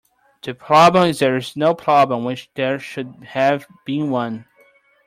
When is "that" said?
1.19-1.25